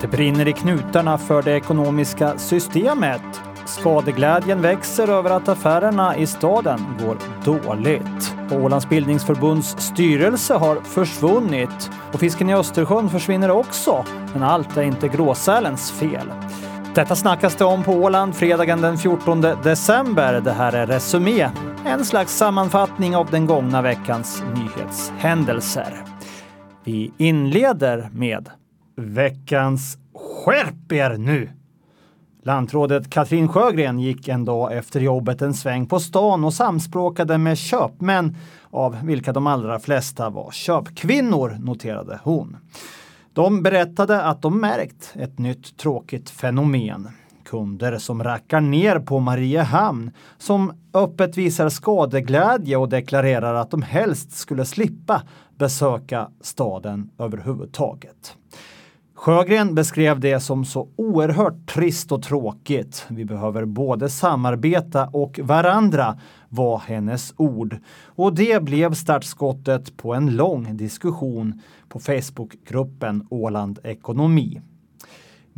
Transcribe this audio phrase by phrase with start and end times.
[0.00, 3.22] Det brinner i knutarna för det ekonomiska systemet.
[3.66, 8.34] Skadeglädjen växer över att affärerna i staden går dåligt.
[8.52, 14.04] Ålands bildningsförbunds styrelse har försvunnit och fisken i Östersjön försvinner också.
[14.32, 16.32] Men allt är inte gråsälens fel.
[16.94, 20.40] Detta snackas det om på Åland fredagen den 14 december.
[20.40, 21.50] Det här är Resumé,
[21.86, 26.04] en slags sammanfattning av den gångna veckans nyhetshändelser.
[26.84, 28.48] Vi inleder med
[29.00, 31.50] veckans Skärp er nu!
[32.42, 37.58] Lantrådet Katrin Sjögren gick en dag efter jobbet en sväng på stan och samspråkade med
[37.58, 38.36] köpmän,
[38.70, 42.56] av vilka de allra flesta var köpkvinnor, noterade hon.
[43.32, 47.08] De berättade att de märkt ett nytt tråkigt fenomen.
[47.44, 54.32] Kunder som rackar ner på Mariehamn, som öppet visar skadeglädje och deklarerar att de helst
[54.32, 55.22] skulle slippa
[55.58, 58.36] besöka staden överhuvudtaget.
[59.20, 63.06] Sjögren beskrev det som så oerhört trist och tråkigt.
[63.08, 66.18] Vi behöver både samarbeta och varandra,
[66.48, 67.76] var hennes ord.
[68.04, 74.60] Och det blev startskottet på en lång diskussion på Facebookgruppen Åland Ekonomi.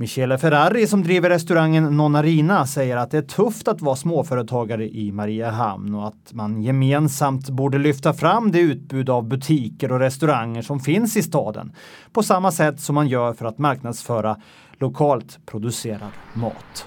[0.02, 5.12] Michele Ferrari som driver restaurangen Nonnarina säger att det är tufft att vara småföretagare i
[5.12, 10.80] Mariehamn och att man gemensamt borde lyfta fram det utbud av butiker och restauranger som
[10.80, 11.72] finns i staden
[12.12, 14.36] på samma sätt som man gör för att marknadsföra
[14.72, 16.86] lokalt producerad mat.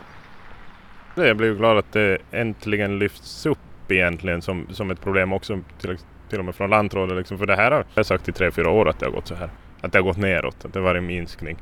[1.16, 5.98] Jag blir glad att det äntligen lyfts upp egentligen som, som ett problem också till,
[6.30, 7.18] till och med från lantrådet.
[7.18, 9.28] Liksom, för det här har jag sagt i tre, fyra år att det har gått
[9.28, 9.50] så här.
[9.82, 11.58] Att det har gått neråt, att det har varit en minskning.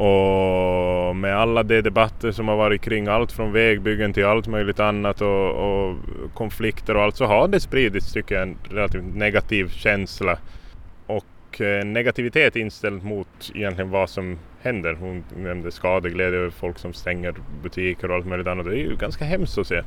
[0.00, 4.80] Och med alla de debatter som har varit kring allt från vägbyggen till allt möjligt
[4.80, 5.96] annat och, och
[6.34, 10.38] konflikter och allt så har det spridits tycker jag en relativt negativ känsla
[11.06, 14.94] och eh, negativitet inställd mot egentligen vad som händer.
[14.94, 18.66] Hon nämnde skadeglädje över folk som stänger butiker och allt möjligt annat.
[18.66, 19.82] Det är ju ganska hemskt att se.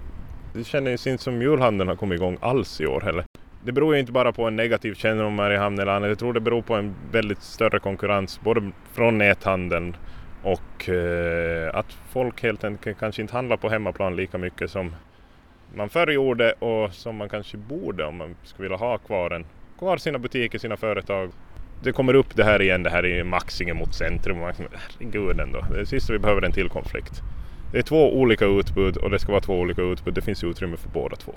[0.54, 3.26] Det känns inte som julhandeln har kommit igång alls i år heller
[3.65, 6.09] det beror ju inte bara på en negativ kännedom om Mariehamn eller annat.
[6.09, 9.97] Jag tror det beror på en väldigt större konkurrens både från näthandeln
[10.43, 14.95] och eh, att folk helt enkelt kanske inte handlar på hemmaplan lika mycket som
[15.75, 19.45] man förr gjorde och som man kanske borde om man skulle vilja ha kvar, en,
[19.80, 21.31] kvar sina butiker, sina företag.
[21.83, 24.37] Det kommer upp det här igen, det här är Maxingen mot centrum.
[24.37, 27.21] Herregud ändå, det är det sista vi behöver en till konflikt.
[27.71, 30.13] Det är två olika utbud och det ska vara två olika utbud.
[30.13, 31.33] Det finns utrymme för båda två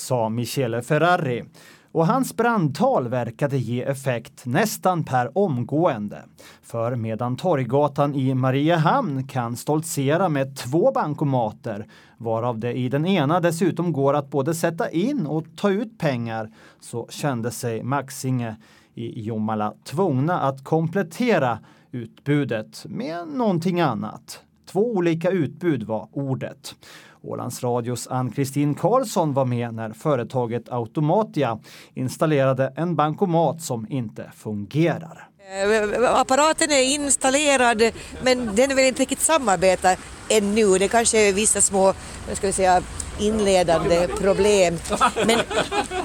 [0.00, 1.44] sa Michele Ferrari.
[1.92, 6.22] Och hans brandtal verkade ge effekt nästan per omgående.
[6.62, 11.86] För medan Torggatan i Mariehamn kan stoltsera med två bankomater,
[12.18, 16.50] varav det i den ena dessutom går att både sätta in och ta ut pengar,
[16.80, 18.56] så kände sig Maxinge
[18.94, 21.58] i Jomala tvungna att komplettera
[21.92, 24.40] utbudet med någonting annat.
[24.66, 26.74] Två olika utbud var ordet.
[27.22, 31.58] Ålands Radios Ann-Kristin Karlsson var med när företaget Automatia
[31.94, 35.28] installerade en bankomat som inte fungerar.
[35.50, 37.82] Eh, apparaten är installerad
[38.22, 39.96] men den vill inte riktigt samarbeta
[40.28, 40.78] ännu.
[40.78, 41.94] Det kanske är vissa små
[42.32, 42.82] ska vi säga,
[43.18, 44.78] inledande problem.
[45.26, 45.38] Men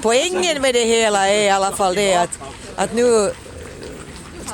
[0.02, 2.38] poängen med det hela är i alla fall det att,
[2.76, 3.32] att nu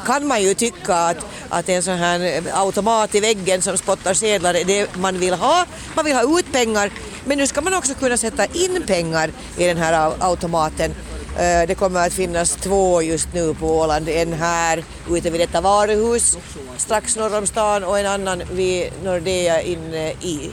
[0.06, 4.54] kan man ju tycka att, att en sån här automat i väggen som spottar sedlar
[4.54, 5.66] är det man vill ha.
[5.96, 6.90] Man vill ha ut pengar,
[7.24, 10.94] men nu ska man också kunna sätta in pengar i den här automaten.
[11.36, 15.60] Eh, det kommer att finnas två just nu på Åland, en här ute vid detta
[15.60, 16.38] varuhus
[16.76, 20.50] strax norr om stan och en annan vid Nordea inne i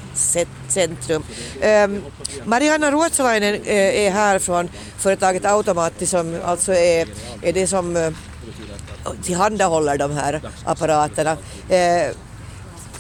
[0.68, 1.24] centrum.
[1.62, 2.04] Ehm,
[2.46, 7.08] Marianna Ruotsalainen eh, är här från företaget Automati som alltså är,
[7.42, 8.12] är det som eh,
[9.24, 11.32] tillhandahåller de här apparaterna.
[11.70, 12.16] Eh,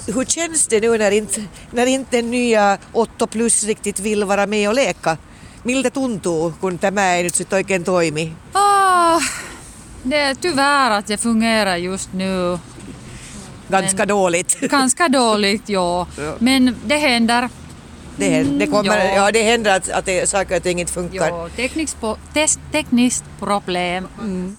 [0.07, 4.47] hur känns det nu när inte, när inte den nya 8 plus riktigt vill vara
[4.47, 5.17] med och leka?
[5.63, 8.33] Miltä tuntuu, kun tämä ei nyt sitten oikein toimi?
[8.53, 9.21] Ah,
[10.03, 12.59] det är tyvärr att det fungerar just nu.
[13.69, 14.59] Ganska Men, dåligt.
[14.69, 16.07] Ganska dåligt, ja.
[16.39, 17.49] Men det händer.
[18.17, 19.15] Det, händer, det, kommer, ja.
[19.15, 19.31] ja.
[19.31, 21.27] det händer att, att det, saker och ting inte funkar.
[21.27, 21.97] Ja, tekniskt,
[22.71, 24.07] tekniskt problem.
[24.21, 24.57] Mm.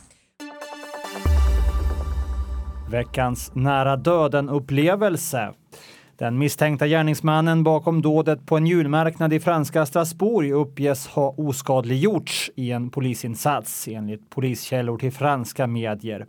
[2.90, 5.52] Veckans nära döden-upplevelse.
[6.18, 12.70] Den misstänkta gärningsmannen bakom dådet på en julmarknad i franska Strasbourg uppges ha oskadliggjorts i
[12.70, 16.26] en polisinsats enligt poliskällor till franska medier.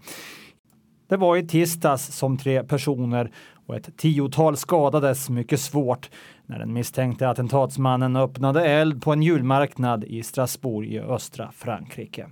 [1.09, 3.31] Det var i tisdags som tre personer
[3.71, 6.09] och ett tiotal skadades mycket svårt
[6.45, 12.27] när den misstänkte attentatsmannen öppnade eld på en julmarknad i Strasbourg i östra Frankrike.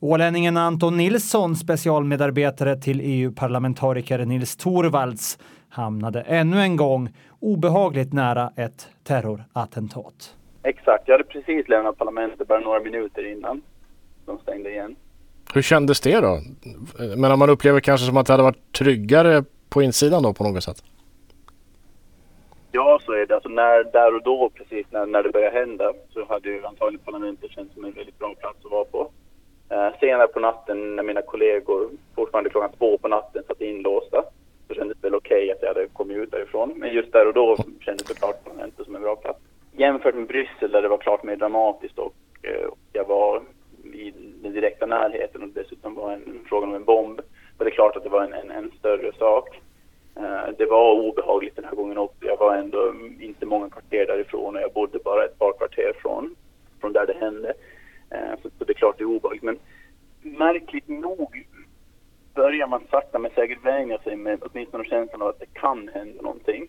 [0.00, 5.38] Ålänningen Anton Nilsson, specialmedarbetare till EU-parlamentariker Nils Torvalds,
[5.68, 7.08] hamnade ännu en gång
[7.40, 10.36] obehagligt nära ett terrorattentat.
[10.62, 13.62] Exakt, jag hade precis lämnat parlamentet bara några minuter innan
[14.26, 14.96] de stängde igen.
[15.54, 16.40] Hur kändes det då?
[17.16, 20.64] Men man upplever kanske som att det hade varit tryggare på insidan då på något
[20.64, 20.82] sätt?
[22.72, 23.34] Ja, så är det.
[23.34, 27.04] Alltså när, där och då, precis när, när det började hända, så hade ju antagligen
[27.04, 29.10] parlamentet känts som en väldigt bra plats att vara på.
[29.70, 34.24] Eh, senare på natten när mina kollegor, fortfarande klockan två på natten, satt inlåsta,
[34.68, 36.72] så kändes det väl okej okay att jag hade kommit ut därifrån.
[36.76, 39.38] Men just där och då kändes såklart parlamentet som en bra plats.
[39.72, 43.42] Jämfört med Bryssel där det var klart mer dramatiskt och, eh, och jag var
[43.92, 44.12] i
[44.42, 47.20] den direkta närheten och dessutom var en frågan om en bomb,
[47.60, 49.60] och det klart att det var en, en, en större sak.
[50.16, 52.24] Eh, det var obehagligt den här gången också.
[52.24, 56.34] Jag var ändå inte många kvarter därifrån och jag bodde bara ett par kvarter från,
[56.80, 57.52] från där det hände.
[58.10, 59.42] Eh, så, så det är klart det är obehagligt.
[59.42, 59.58] Men
[60.22, 61.46] märkligt nog
[62.34, 66.22] börjar man sakta men säkert vänja sig med åtminstone känslan av att det kan hända
[66.22, 66.68] någonting.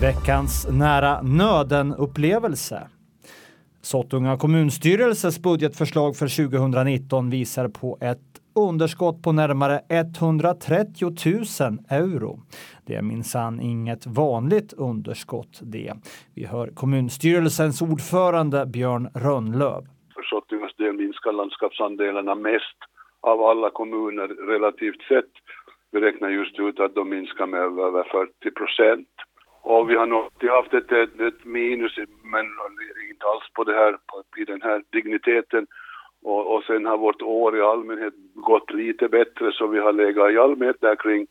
[0.00, 2.88] Veckans nära nöden-upplevelse.
[3.82, 11.04] Sottunga kommunstyrelses budgetförslag för 2019 visar på ett underskott på närmare 130
[11.60, 12.38] 000 euro.
[12.86, 15.92] Det är minsann inget vanligt underskott det.
[16.34, 19.82] Vi hör kommunstyrelsens ordförande Björn Rönnlöv.
[20.14, 22.78] För Sottungas del minskar landskapsandelarna mest
[23.20, 25.32] av alla kommuner relativt sett.
[25.92, 29.08] Vi räknar just ut att de minskar med över 40 procent.
[29.62, 30.24] Och vi har nog
[30.58, 31.96] haft ett, ett, ett, minus,
[32.32, 32.44] men
[33.10, 35.66] inte alls på det här, på, i den här digniteten.
[36.24, 40.32] Och, och sen har vårt år i allmänhet gått lite bättre så vi har legat
[40.32, 41.26] i allmänhet där kring,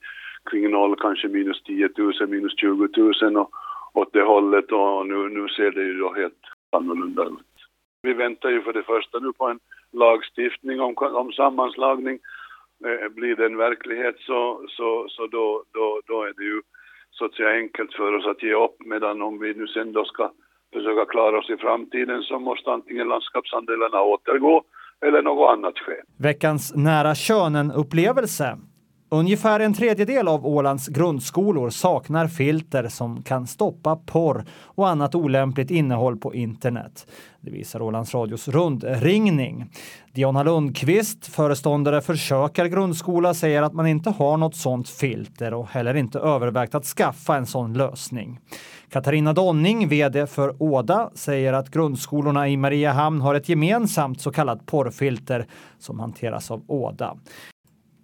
[0.52, 2.88] kring noll, kanske minus 10 000, minus 20
[3.22, 3.52] 000 och
[3.94, 7.54] åt det hållet och nu, nu ser det ju då helt annorlunda ut.
[8.02, 9.60] Vi väntar ju för det första nu på en
[9.92, 12.20] lagstiftning om, om sammanslagning.
[12.86, 16.62] Eh, blir det en verklighet så, så, så då, då, då är det ju
[17.12, 20.06] så att säga enkelt för oss att ge upp medan om vi nu sen då
[20.06, 20.32] ska
[20.74, 24.64] försöka klara oss i framtiden så måste antingen landskapsandelarna återgå
[25.08, 26.06] eller något annat skäl.
[26.18, 28.58] Veckans nära könen-upplevelse.
[29.14, 35.72] Ungefär en tredjedel av Ålands grundskolor saknar filter som kan stoppa porr och annat olämpligt
[35.72, 37.08] innehåll på internet.
[37.42, 39.66] Det visar Ålands Radios rundringning.
[40.14, 45.68] Diana Lundqvist, föreståndare för Kökar grundskola, säger att man inte har något sådant filter och
[45.68, 48.40] heller inte övervägt att skaffa en sån lösning.
[48.90, 54.66] Katarina Donning, VD för Åda, säger att grundskolorna i Mariehamn har ett gemensamt så kallat
[54.66, 55.48] porrfilter
[55.80, 57.18] som hanteras av Åda.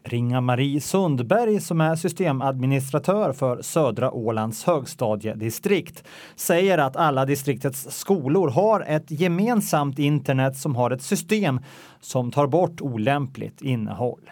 [0.04, 8.82] Ringa-Marie Sundberg som är systemadministratör för Södra Ålands högstadiedistrikt säger att alla distriktets skolor har
[8.82, 11.60] ett gemensamt internet som har ett system
[12.00, 14.30] som tar bort olämpligt innehåll.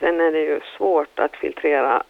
[0.00, 2.02] Sen är det ju svårt att filtrera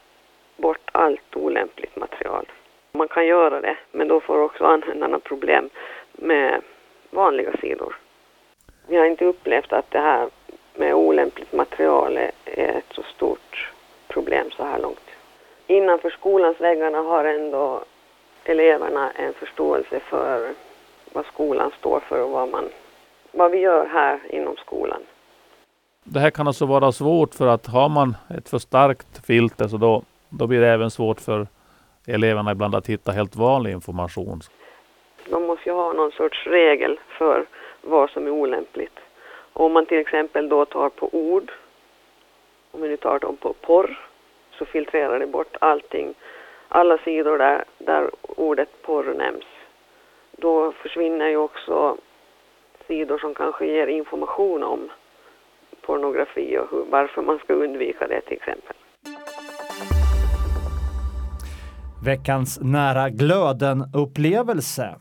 [0.57, 2.47] bort allt olämpligt material.
[2.93, 5.69] Man kan göra det, men då får också användarna problem
[6.13, 6.61] med
[7.11, 7.97] vanliga sidor.
[8.89, 10.29] Vi har inte upplevt att det här
[11.11, 13.71] olämpligt material är ett så stort
[14.09, 15.07] problem så här långt.
[15.67, 17.85] Innanför skolans väggarna har ändå
[18.45, 20.55] eleverna en förståelse för
[21.13, 22.65] vad skolan står för och vad, man,
[23.33, 25.03] vad vi gör här inom skolan.
[26.05, 29.77] Det här kan alltså vara svårt för att har man ett för starkt filter så
[29.77, 31.47] då, då blir det även svårt för
[32.07, 34.41] eleverna ibland att hitta helt vanlig information.
[35.31, 37.47] Man måste ju ha någon sorts regel för
[37.83, 38.99] vad som är olämpligt.
[39.53, 41.53] Om man till exempel då tar på ord,
[42.71, 43.99] om vi nu tar dem på porr,
[44.59, 46.15] så filtrerar det bort allting,
[46.69, 49.45] alla sidor där, där ordet porr nämns.
[50.33, 51.97] Då försvinner ju också
[52.87, 54.91] sidor som kanske ger information om
[55.81, 58.77] pornografi och hur, varför man ska undvika det till exempel.
[62.05, 64.97] Veckans nära glöden-upplevelse.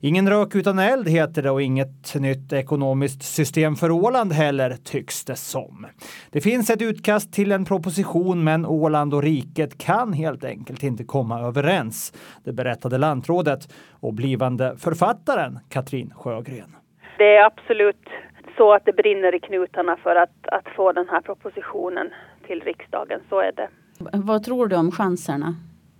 [0.00, 5.24] Ingen rök utan eld heter det och inget nytt ekonomiskt system för Åland heller, tycks
[5.24, 5.86] det som.
[6.30, 11.04] Det finns ett utkast till en proposition men Åland och riket kan helt enkelt inte
[11.04, 12.12] komma överens.
[12.44, 16.76] Det berättade lantrådet och blivande författaren Katrin Sjögren.
[17.18, 18.08] Det är absolut
[18.56, 22.10] så att det brinner i knutarna för att, att få den här propositionen
[22.46, 23.68] till riksdagen, så är det.
[24.12, 25.54] Vad tror du om chanserna?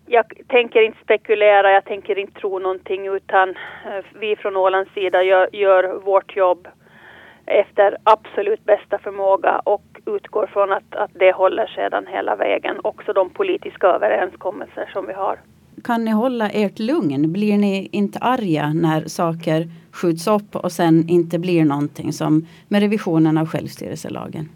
[0.07, 5.23] Jag tänker inte spekulera, jag tänker inte tro någonting utan eh, vi från Ålands sida
[5.23, 6.69] gör, gör, vårt jobb
[7.47, 12.77] efter absolut bästa förmåga och utgår från att, att det håller sedan hela vägen.
[12.85, 15.39] Också de politiska överenskommelser som vi har.
[15.85, 17.33] Kan ni hålla ert lugn?
[17.33, 22.81] Blir ni inte arga när saker skjuts upp och sen inte blir någonting som med
[22.81, 24.49] revisionen av självstyrelselagen?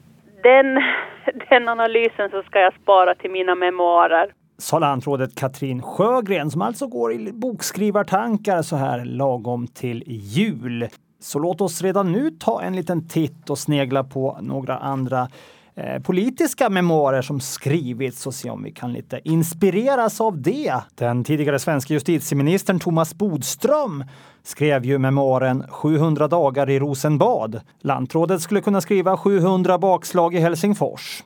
[0.42, 0.82] Den,
[1.50, 4.32] den analysen så ska jag spara till mina memoarer.
[4.60, 10.88] Sa lantrådet Katrin Sjögren som alltså går i bokskrivartankar så här lagom till jul.
[11.20, 15.28] Så låt oss redan nu ta en liten titt och snegla på några andra
[15.74, 20.74] eh, politiska memoarer som skrivits och se om vi kan lite inspireras av det.
[20.94, 24.04] Den tidigare svenska justitieministern Thomas Bodström
[24.42, 27.60] skrev ju memoaren 700 dagar i Rosenbad.
[27.80, 31.22] Lantrådet skulle kunna skriva 700 bakslag i Helsingfors.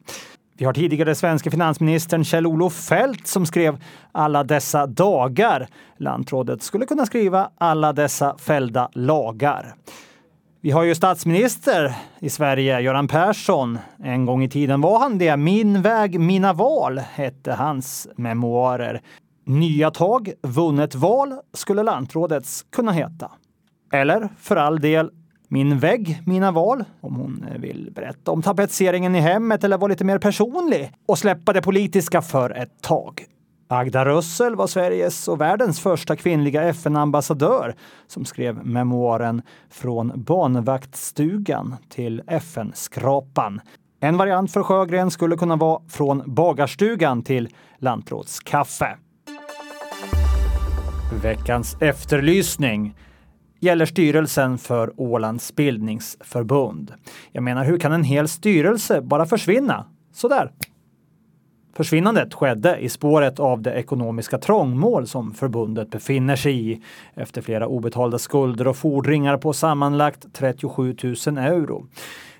[0.56, 3.82] Vi har tidigare svenska finansministern Kjell-Olof Fält som skrev
[4.12, 5.66] alla dessa dagar.
[5.98, 9.74] Lantrådet skulle kunna skriva alla dessa fällda lagar.
[10.60, 13.78] Vi har ju statsminister i Sverige, Göran Persson.
[14.02, 15.36] En gång i tiden var han det.
[15.36, 19.02] Min väg, mina val hette hans memoarer.
[19.46, 23.30] Nya tag, vunnet val skulle lantrådets kunna heta.
[23.92, 25.10] Eller för all del
[25.48, 29.88] min vägg, mina val, om hon eh, vill berätta om tapetseringen i hemmet eller vara
[29.88, 33.24] lite mer personlig och släppa det politiska för ett tag.
[33.68, 37.74] Agda Rössel var Sveriges och världens första kvinnliga FN-ambassadör
[38.06, 43.60] som skrev memoaren Från barnvaktstugan till FN-skrapan.
[44.00, 47.48] En variant för Sjögren skulle kunna vara Från bagarstugan till
[47.78, 48.96] lantrådskaffe.
[51.22, 52.94] Veckans efterlysning
[53.64, 56.92] gäller styrelsen för Ålands bildningsförbund.
[57.32, 59.84] Jag menar, hur kan en hel styrelse bara försvinna?
[60.12, 60.50] Sådär.
[61.76, 66.82] Försvinnandet skedde i spåret av det ekonomiska trångmål som förbundet befinner sig i
[67.14, 71.86] efter flera obetalda skulder och fordringar på sammanlagt 37 000 euro.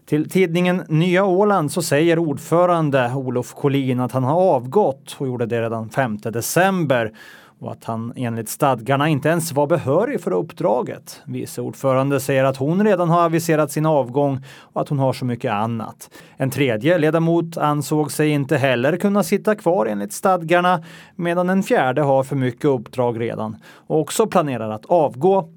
[0.07, 5.47] Till tidningen Nya Åland så säger ordförande Olof Collin att han har avgått och gjorde
[5.47, 7.13] det redan 5 december
[7.61, 11.23] och att han enligt stadgarna inte ens var behörig för uppdraget.
[11.27, 14.39] Vice ordförande säger att hon redan har aviserat sin avgång
[14.73, 16.11] och att hon har så mycket annat.
[16.37, 20.81] En tredje ledamot ansåg sig inte heller kunna sitta kvar enligt stadgarna
[21.17, 23.57] medan en fjärde har för mycket uppdrag redan
[23.87, 25.49] och också planerar att avgå.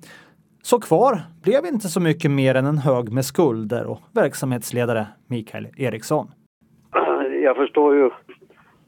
[0.62, 5.68] Så kvar blev inte så mycket mer än en hög med skulder och verksamhetsledare Mikael
[5.77, 6.32] Eriksson.
[7.44, 8.10] Jag förstår ju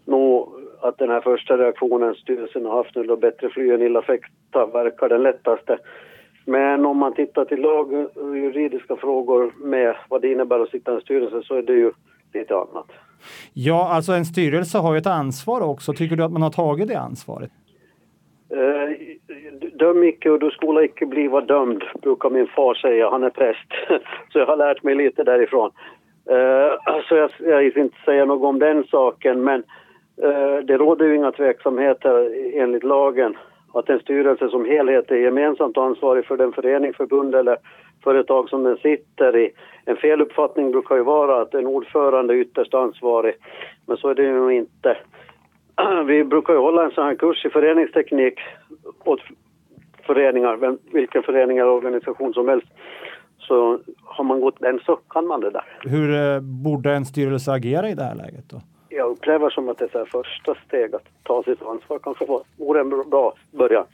[0.06, 4.02] nog att den här första reaktionen styrelsen har haft nu då bättre fly än illa
[4.02, 5.78] fäkta verkar den lättaste.
[6.46, 10.92] Men om man tittar till lag och juridiska frågor med vad det innebär att sitta
[10.92, 11.92] i en styrelse så är det ju
[12.34, 12.92] lite annat.
[13.54, 15.94] Ja, alltså en styrelse har ju ett ansvar också.
[15.94, 17.52] Tycker du att man har tagit det ansvaret?
[18.50, 18.98] Eh,
[19.74, 23.10] döm icke och du skola icke bliva dömd, brukar min far säga.
[23.10, 23.70] Han är präst.
[24.30, 25.72] så jag har lärt mig lite därifrån.
[26.30, 29.66] Eh, alltså jag, jag vill inte säga något om den saken, men Eh,
[30.24, 33.38] Eh, det råder ju inga tveksamheter enligt lagen
[33.74, 37.58] att en styrelse som helhet är gemensamt ansvarig för den förening, förbund eller
[38.04, 39.52] företag som den sitter i.
[39.86, 43.36] En feluppfattning brukar ju vara att en ordförande är ytterst ansvarig,
[43.86, 44.98] men så är det ju inte.
[46.06, 48.40] Vi brukar ju hålla en sån här kurs i föreningsteknik
[49.04, 49.20] åt
[50.04, 52.68] föreningar, vilken förening eller organisation som helst.
[53.38, 55.64] Så har man gått den så kan man det där.
[55.82, 58.62] Hur eh, borde en styrelse agera i det här läget då?
[59.10, 62.26] Jag upplever som att det är första steg att ta sitt ansvar kanske
[62.58, 63.86] vore en bra början.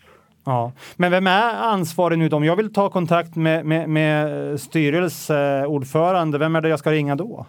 [0.45, 2.37] Ja, men vem är ansvarig nu då?
[2.37, 7.15] Om jag vill ta kontakt med, med, med styrelseordförande, vem är det jag ska ringa
[7.15, 7.45] då?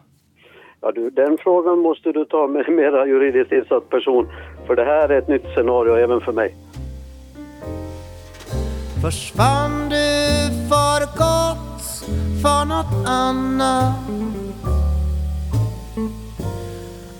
[0.80, 4.28] Ja, du, den frågan måste du ta med en mera juridiskt insatt person,
[4.66, 6.54] för det här är ett nytt scenario även för mig.
[9.02, 10.06] Försvann du
[10.70, 11.82] för gott
[12.42, 14.15] för något annat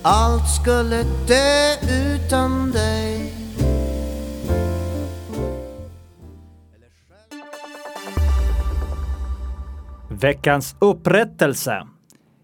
[0.07, 3.33] allt skulle dö utan dig
[10.09, 11.87] Veckans upprättelse.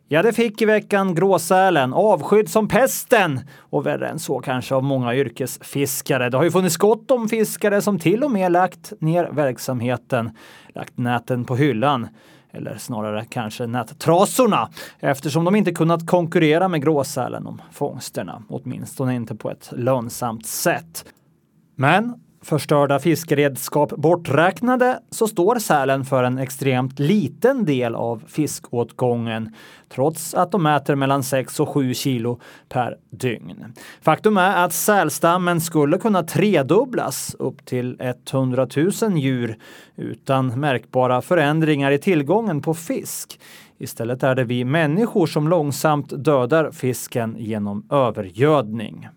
[0.07, 4.83] Ja, det fick i veckan gråsälen, avskydd som pesten och värre än så kanske av
[4.83, 6.29] många yrkesfiskare.
[6.29, 10.31] Det har ju funnits gott om fiskare som till och med lagt ner verksamheten,
[10.75, 12.07] lagt näten på hyllan
[12.53, 14.69] eller snarare kanske nättrasorna,
[14.99, 21.05] eftersom de inte kunnat konkurrera med gråsälen om fångsterna, åtminstone inte på ett lönsamt sätt.
[21.75, 29.55] Men förstörda fiskeredskap borträknade så står sälen för en extremt liten del av fiskåtgången
[29.89, 33.73] trots att de äter mellan 6 och 7 kilo per dygn.
[34.01, 38.67] Faktum är att sälstammen skulle kunna tredubblas upp till 100
[39.01, 39.57] 000 djur
[39.95, 43.39] utan märkbara förändringar i tillgången på fisk.
[43.77, 49.07] Istället är det vi människor som långsamt dödar fisken genom övergödning.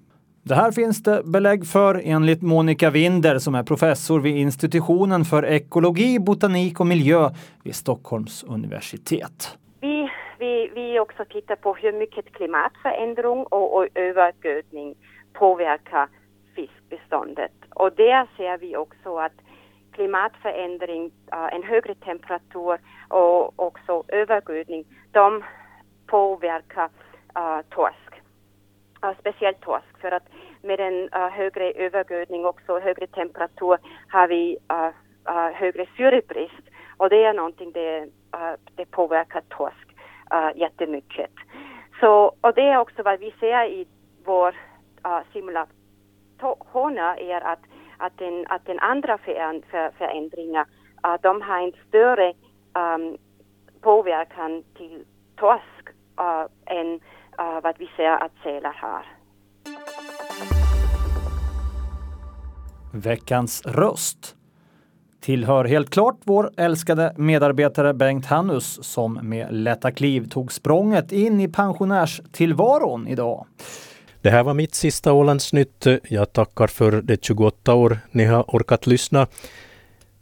[0.48, 5.46] Det här finns det belägg för enligt Monica Winder som är professor vid institutionen för
[5.46, 7.30] ekologi, botanik och miljö
[7.64, 9.58] vid Stockholms universitet.
[9.80, 14.94] Vi, vi, vi också tittar på hur mycket klimatförändring och, och övergödning
[15.32, 16.08] påverkar
[16.54, 17.52] fiskbeståndet.
[17.70, 19.36] Och där ser vi också att
[19.92, 25.44] klimatförändring, eh, en högre temperatur och också övergödning, de
[26.06, 26.90] påverkar
[27.38, 28.05] uh, torsk.
[29.14, 30.28] Speciellt torsk för att
[30.62, 34.86] med en uh, högre övergödning också högre temperatur har vi äh,
[35.34, 36.62] äh, högre syrebrist
[36.96, 38.08] och det är någonting det,
[38.74, 39.86] det påverkar torsk
[40.54, 41.30] jättemycket.
[42.00, 43.86] Så, och det är också vad vi ser i
[44.24, 44.54] vår
[45.32, 47.60] simulation är att
[47.98, 50.66] att den, att den andra för, förändringar,
[51.06, 52.32] uh, de har en större
[52.74, 53.18] um,
[53.80, 55.04] påverkan till
[55.36, 55.88] torsk
[56.20, 57.00] uh, än
[57.40, 59.06] uh, vad vi ser att sälar har.
[62.92, 64.36] Veckans röst
[65.20, 71.40] tillhör helt klart vår älskade medarbetare Bengt Hannus som med lätta kliv tog språnget in
[71.40, 73.46] i pensionärstillvaron idag.
[74.22, 75.86] Det här var mitt sista Ålandsnytt.
[76.02, 79.26] Jag tackar för de 28 år ni har orkat lyssna.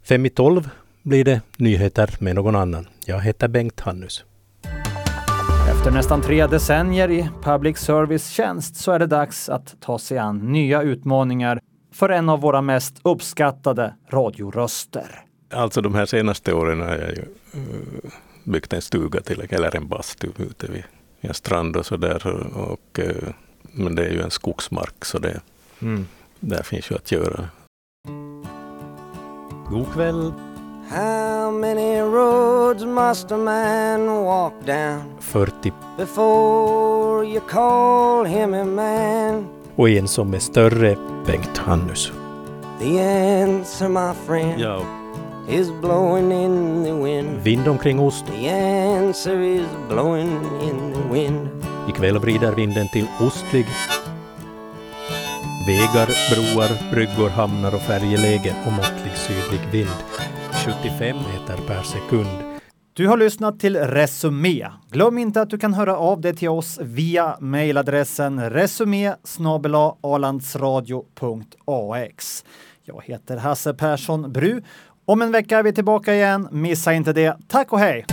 [0.03, 0.69] Fem i tolv
[1.03, 2.87] blir det nyheter med någon annan.
[3.05, 4.25] Jag heter Bengt Hannus.
[5.85, 10.17] Efter nästan tre decennier i public service tjänst så är det dags att ta sig
[10.17, 11.59] an nya utmaningar
[11.93, 15.23] för en av våra mest uppskattade radioröster.
[15.53, 18.11] Alltså de här senaste åren har jag ju uh,
[18.43, 20.83] byggt en stuga till, eller en bastu ute vid
[21.21, 22.27] en strand och sådär.
[22.55, 23.29] Och, uh,
[23.61, 25.41] men det är ju en skogsmark så det,
[25.81, 26.07] mm.
[26.39, 27.49] där finns ju att göra.
[29.69, 30.33] God kväll!
[31.45, 39.47] How many roads must a man walk down 40 before you call him a man?
[39.75, 42.11] Och en som är större, Bengt Hannus.
[42.79, 44.85] The answer my friend ja.
[45.49, 47.43] is blowing in the wind.
[47.43, 48.25] Vind omkring ost.
[48.25, 51.49] The answer is blowing in the wind.
[51.89, 53.65] Ikväll vrider vinden till ostlig.
[55.67, 59.95] Vägar, broar, bryggor, hamnar och färjelägen och måttlig sydlig vind.
[60.65, 62.27] 75 meter per sekund.
[62.93, 64.67] Du har lyssnat till Resumé.
[64.91, 69.13] Glöm inte att du kan höra av dig till oss via mejladressen resumé
[70.01, 72.45] alandsradio.ax.
[72.83, 74.61] Jag heter Hasse Persson Bru.
[75.05, 76.47] Om en vecka är vi tillbaka igen.
[76.51, 77.37] Missa inte det.
[77.47, 78.05] Tack och hej!